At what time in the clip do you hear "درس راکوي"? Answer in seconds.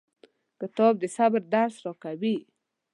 1.53-2.35